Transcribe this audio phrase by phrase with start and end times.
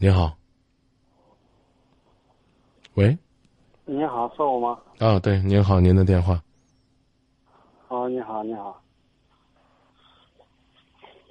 [0.00, 0.32] 你好，
[2.94, 3.18] 喂，
[3.84, 4.78] 你好，是我吗？
[5.00, 6.40] 啊，对，您好，您的电话。
[7.88, 8.80] 哦，你好，你好。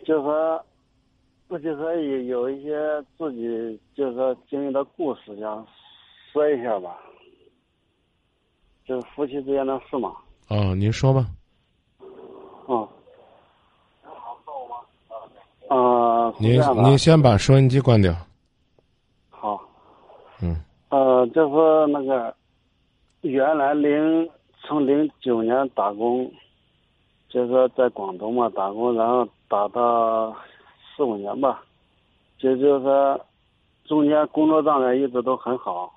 [0.06, 0.66] 就是说，
[1.48, 2.78] 我就说有有一些
[3.18, 5.66] 自己就是说经历的故事，想
[6.34, 6.98] 说一下吧。
[8.86, 10.14] 就是夫妻之间的事嘛。
[10.50, 11.26] 哦，您说吧。
[12.68, 12.86] 嗯。
[15.70, 18.14] 呃，是您这样的您先把收音机关掉。
[20.40, 20.48] 好。
[20.48, 20.56] 嗯
[20.90, 22.34] 呃，就是那个，
[23.20, 24.30] 原来零
[24.62, 26.32] 从零九年打工，
[27.28, 30.34] 就是说在广东嘛打工，然后打到
[30.96, 31.62] 四五年吧，
[32.38, 33.20] 就就是说
[33.84, 35.94] 中间工作状态一直都很好，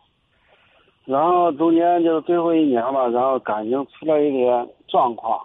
[1.05, 5.41] 然后中间就是最后一年吧，然后感情出了一点状况，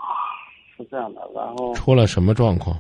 [0.76, 2.76] 是这样的，然后出了什么状况？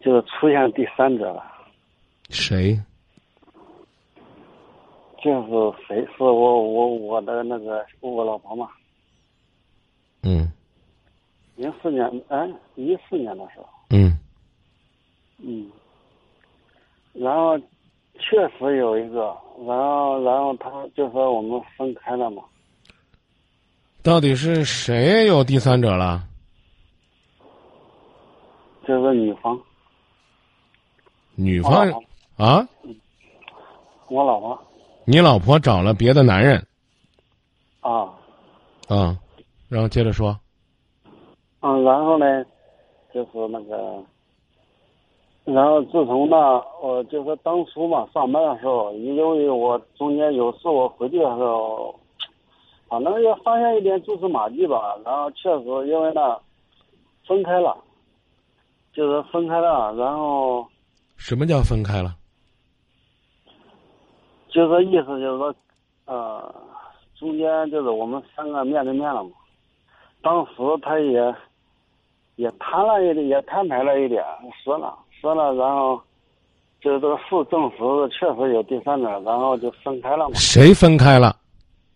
[0.00, 1.44] 就是出现第三者了，
[2.30, 2.80] 谁？
[5.24, 8.68] 就是谁是我我我的那个我老婆嘛。
[10.22, 10.52] 嗯。
[11.56, 14.18] 零四年，哎，一四年的时候，嗯。
[15.38, 15.70] 嗯，
[17.14, 17.58] 然后
[18.18, 19.34] 确实有一个，
[19.66, 22.42] 然后然后他就说我们分开了嘛，
[24.02, 26.22] 到底是谁有第三者了？
[28.86, 29.58] 就是女方，
[31.34, 32.00] 女方我老
[32.36, 32.68] 婆，啊？
[34.08, 34.66] 我老婆
[35.06, 36.66] 你老婆找了别的男人
[37.80, 38.08] 啊，
[38.88, 39.14] 啊？
[39.68, 40.34] 然后接着说。
[41.60, 42.44] 嗯，然后呢，
[43.12, 44.02] 就是那个，
[45.44, 46.36] 然后自从那
[46.82, 51.94] 我就说当初嘛上班的时候，因为我中间有事我回去的时候，
[52.88, 56.38] 反正也发现一点蛛丝马迹吧，然后确实因为呢
[57.26, 57.76] 分开了，
[58.94, 60.66] 就是分开了，然后
[61.16, 62.16] 什么叫分开了？
[64.54, 65.54] 就是意思就是说，
[66.06, 66.54] 呃，
[67.18, 69.30] 中间就是我们三个面对面了嘛，
[70.22, 71.34] 当时他也
[72.36, 74.22] 也谈了一点，也摊牌了一点，
[74.62, 76.00] 说了说了，然后
[76.80, 77.78] 就是这个事证实
[78.16, 80.34] 确实有第三者，然后就分开了嘛。
[80.36, 81.34] 谁分开了？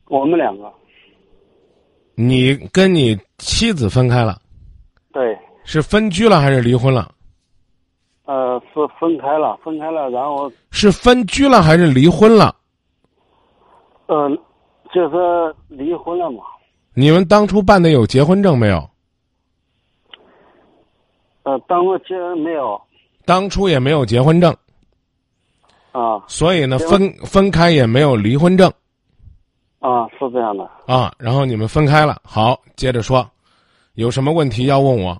[0.08, 0.68] 我们两个，
[2.16, 4.36] 你跟你妻子分开了，
[5.12, 7.08] 对，是分居了还是离婚了？
[8.28, 12.54] 呃，是分开了，分开了，然后是分居了还是离婚了？
[14.04, 14.28] 呃，
[14.92, 16.42] 就是说离婚了嘛。
[16.92, 18.86] 你们当初办的有结婚证没有？
[21.44, 22.78] 呃，当初结婚没有？
[23.24, 24.54] 当初也没有结婚证，
[25.92, 28.70] 啊所以呢，分分开也没有离婚证
[29.78, 30.68] 啊，是这样的。
[30.86, 31.10] 啊。
[31.18, 33.26] 然后你们分开了，好，接着说，
[33.94, 35.12] 有什么问题要问我？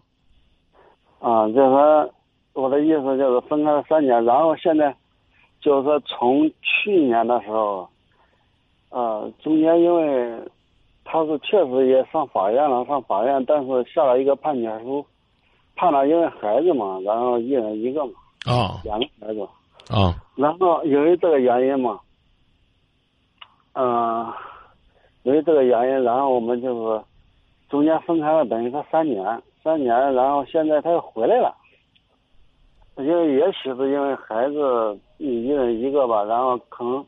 [1.21, 2.11] 啊，就是说
[2.59, 4.93] 我的意思就是分开了三年，然后现在
[5.61, 7.89] 就是说从去年的时候，
[8.91, 10.37] 呃，中间因为
[11.05, 15.07] 他是确实也上法院了，上法院，但是下了一个判决书，
[15.77, 18.13] 判了因为孩子嘛，然后一人一个嘛，
[18.47, 19.49] 啊两个孩子，
[19.95, 22.01] 啊然后由于这个原因嘛，
[23.75, 24.27] 嗯、
[25.23, 27.05] 由于这个原因，然后我们就是
[27.69, 31.55] 中间分开了，等于说三年，三年，然后现在他又回来了，
[32.99, 37.05] 因为也许是因为孩子一人一个吧，然后可能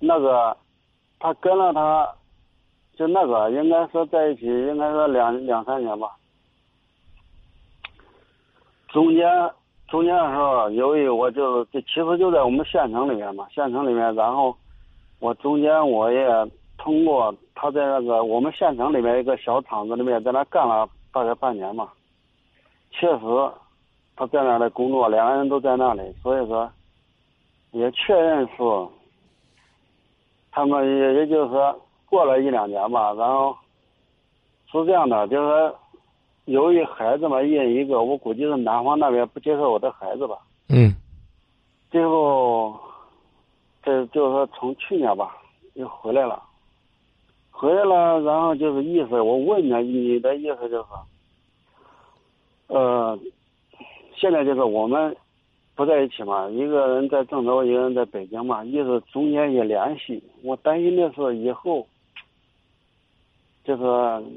[0.00, 0.56] 那个
[1.18, 2.08] 他跟了他，
[2.96, 6.10] 就那个应该说在一起，应该说两两三年吧，
[8.88, 9.28] 中间
[9.86, 14.56] 中间的时候，由于我就就其实就在我们县城里面嘛，县城里面，然后
[15.20, 16.26] 我中间我也
[16.78, 21.88] 通过他在那个我们县城里面一个小厂子里面，在那干了大概半年嘛，
[22.90, 23.24] 确实
[24.20, 26.70] 他在那里工作，两个人都在那里，所以说
[27.70, 28.52] 也确认是
[30.50, 33.56] 他们也也就是说过了一两年吧，然后
[34.70, 35.74] 是这样的，就是说。
[36.46, 40.36] 由于孩子嘛，一人一个，我估计是男方那边不接受我的孩子吧。
[40.68, 40.92] 嗯
[41.92, 42.76] 最后，
[43.84, 45.36] 这就是说从去年吧，
[45.74, 46.42] 又回来了，
[47.52, 50.88] 回来了，然后就是意思，我问你，你的意思就是，
[52.66, 53.16] 呃，
[54.20, 55.16] 现在就是我们
[55.74, 60.22] 不在一起嘛，一个人在郑州，一个人在北京嘛，意思中间也联系。
[60.42, 61.86] 我担心的是以后，
[63.64, 63.82] 就是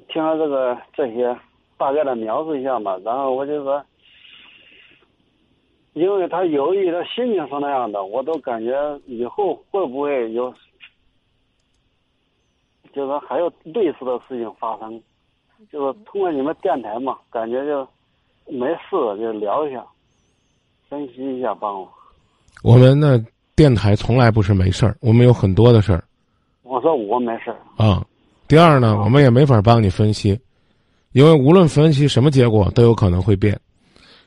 [0.07, 1.38] 听了这个这些。
[1.75, 3.83] 大概的描述一下嘛，然后我就说，
[5.94, 10.53] 因为他由于他心情是那样的，我都感觉以后会不会有，
[12.94, 15.01] 就是说还有类似的事情发生，
[15.69, 17.86] 就是通过你们电台嘛，感觉就
[18.48, 19.84] 没事就聊一下，
[20.90, 21.90] 分析一下帮我。
[22.62, 23.24] 我们的
[23.56, 26.04] 电台从来不是没事儿，我们有很多的事儿
[26.63, 27.57] 我说我没事儿。
[27.78, 28.06] 啊。
[28.45, 30.40] 第二呢，我们也没法帮你分析，
[31.13, 33.60] 因为无论分析什么结果都有可能会变。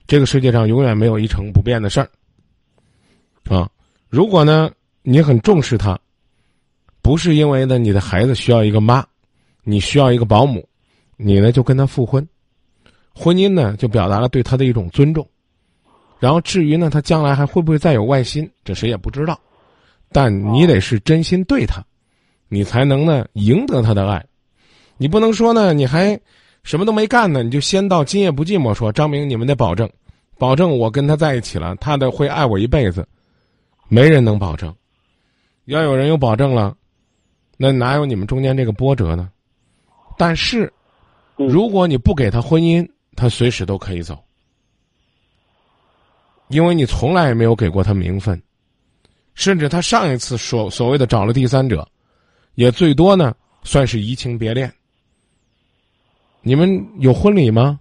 [0.07, 2.09] 这个世界上永远没有一成不变的事儿
[3.49, 3.71] 啊。
[4.09, 4.71] 如果呢，
[5.03, 5.97] 你很重视他，
[7.03, 9.05] 不是因为呢你的孩子需要一个妈，
[9.63, 10.67] 你需要一个保姆，
[11.17, 12.27] 你呢就跟他复婚。
[13.19, 15.27] 婚姻呢，就表达了对他的一种尊重。
[16.19, 19.39] 然后至于呢，他将来还会不会再有外心，这谁也不知道。
[20.13, 21.83] 但你得是真心对他，
[22.49, 24.25] 你才能呢赢得他的爱。
[24.99, 26.19] 你不能说呢，你还
[26.63, 29.91] 什么都没干呢，你就先到今夜不寂寞说张明，你们得保证，
[30.39, 33.07] 保证我跟他在一起了，他的会爱我一辈子。
[33.89, 34.75] 没人能保证，
[35.67, 36.75] 要有人有保证了，
[37.57, 39.31] 那哪有你们中间这个波折呢？
[40.19, 40.73] 但是，
[41.37, 44.17] 如果你不给他婚姻，他随时都可以走，
[46.49, 48.41] 因为你从来也没有给过他名分，
[49.35, 51.87] 甚至他上一次所所谓的找了第三者，
[52.55, 53.35] 也最多呢
[53.65, 54.73] 算是移情别恋。
[56.43, 56.69] 你们
[57.01, 57.81] 有婚礼吗？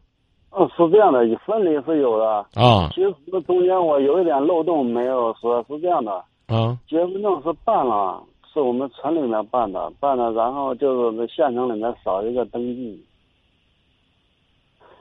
[0.57, 2.25] 嗯，是这样的，婚礼是有的。
[2.53, 6.11] 啊其实中间我有一点漏洞没有说，是这样的，
[6.47, 8.23] 啊结婚证是办了，
[8.53, 13.05] 是我们村里面办的，办的，然后就是县城里面少一个登记，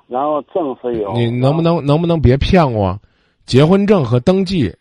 [0.07, 1.13] 然后证是有。
[1.15, 2.99] 你能不能能不能别骗我？
[3.47, 4.75] 结婚证和登记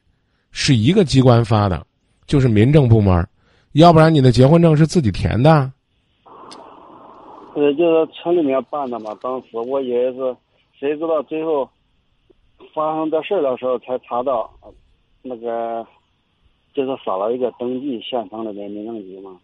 [0.52, 1.86] 是一个机关发的，
[2.26, 3.28] 就是民政部门，
[3.74, 5.72] 要不然你的结婚证是自己填的。
[7.56, 9.16] 呃，就是村里面办的嘛。
[9.22, 10.36] 当时我以为是，
[10.80, 11.70] 谁知道最后
[12.74, 14.50] 发生这事儿的时候才查到，
[15.22, 15.86] 那个
[16.74, 19.38] 就是少了一个登记县城里面民政局嘛。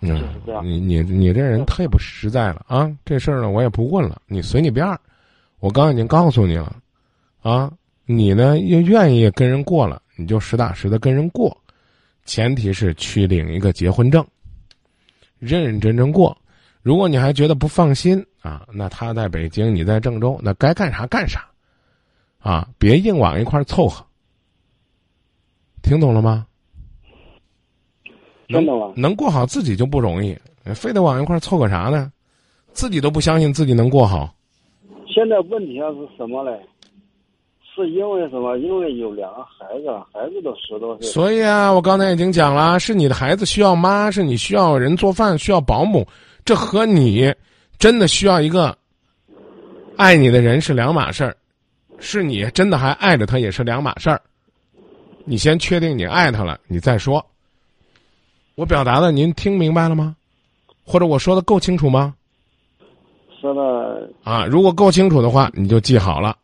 [0.00, 2.90] 嗯就是这样你你你这人太不实在了啊！
[3.04, 5.00] 这事儿呢，我也不问了，你随你便儿。
[5.58, 6.76] 我刚已经告诉你了，
[7.40, 7.72] 啊，
[8.04, 11.56] 你呢又愿意跟人过了，你就实打实的跟人过，
[12.26, 14.24] 前提是去领一个结婚证，
[15.38, 16.36] 认认真真过。
[16.82, 21.46] 如果你还觉得不放心啊，那他在北京，你在郑州，那该干啥干啥，
[22.38, 24.04] 啊，别硬往一块儿凑合。
[25.82, 26.46] 听懂了吗？
[28.48, 28.92] 真的吗？
[28.96, 30.36] 能过好自己就不容易，
[30.74, 32.10] 非得往一块儿凑个啥呢？
[32.72, 34.32] 自己都不相信自己能过好。
[35.06, 36.60] 现在问题上是什么嘞？
[37.74, 38.56] 是因为什么？
[38.58, 41.06] 因为有两个孩子，孩子都十多岁。
[41.06, 46.06] 所以啊，我刚才已经讲了，是你的孩子需要妈，是你需要人做饭，需要保姆，
[46.44, 47.34] 这和你
[47.78, 48.76] 真的需要一个
[49.96, 51.36] 爱你的人是两码事儿，
[51.98, 54.20] 是你真的还爱着他也是两码事儿。
[55.24, 57.24] 你先确定你爱他了，你再说。
[58.56, 60.16] 我表达的您听明白了吗？
[60.82, 62.14] 或者我说的够清楚吗？
[63.38, 66.34] 说的啊，如果够清楚的话，你就记好了，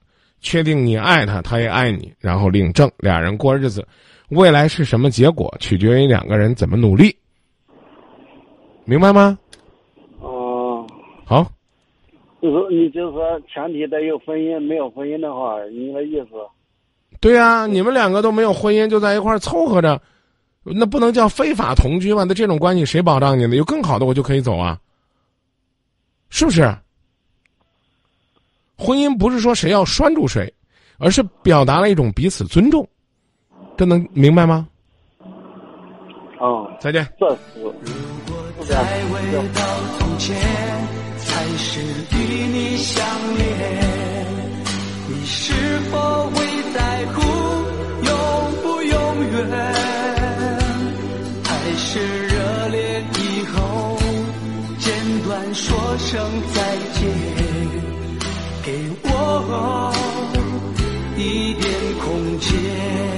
[0.43, 3.82] 确定你爱他，他也爱你，然后领证，俩人过日子，
[4.29, 7.17] 未来是什么结果，取决于两个人怎么努力，
[8.85, 9.38] 明白吗？
[10.23, 10.87] 嗯，
[11.25, 11.50] 好，
[12.43, 16.37] 就是说你就是说前提得有婚姻，没有婚姻的话，你的意思？
[17.20, 19.99] 对呀、你们两个都没有婚姻，就在一块儿凑合着，
[20.64, 22.25] 那不能叫非法同居吧？
[22.25, 23.56] 那这种关系谁保障你呢？
[23.56, 24.79] 有更好的，我就可以走啊，
[26.31, 26.73] 是不是？
[28.76, 30.53] 婚姻不是说谁要拴住谁，
[30.99, 32.88] 而是表达了一种彼此尊重，
[33.76, 34.69] 这能明白吗？
[36.41, 37.06] 哦，再见。
[37.20, 37.70] 这是如
[38.27, 39.20] 果再回
[39.55, 39.63] 到
[39.98, 40.36] 从前，
[41.19, 44.27] 才是与你相恋，
[45.08, 45.53] 你是
[45.91, 46.44] 否会
[46.75, 47.20] 在乎
[51.93, 53.99] 是热恋以后，
[54.79, 56.63] 简短说声再
[56.94, 57.01] 见，
[58.63, 58.72] 给
[59.03, 59.93] 我
[61.19, 61.70] 一点
[62.03, 63.11] 空间。